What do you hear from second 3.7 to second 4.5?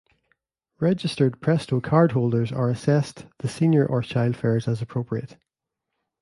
or child